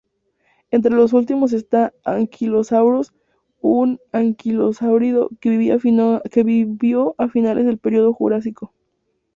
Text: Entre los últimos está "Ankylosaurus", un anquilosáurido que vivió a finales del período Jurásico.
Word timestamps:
Entre 0.71 0.89
los 0.91 1.13
últimos 1.13 1.53
está 1.53 1.93
"Ankylosaurus", 2.03 3.13
un 3.59 3.99
anquilosáurido 4.11 5.29
que 5.39 5.51
vivió 5.51 5.75
a 7.19 7.27
finales 7.27 7.65
del 7.67 7.77
período 7.77 8.11
Jurásico. 8.15 8.73